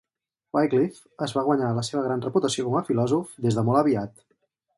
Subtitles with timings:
[0.55, 4.19] Wycliffe es va guanyar la seva gran reputació com a filòsof des de molt aviat.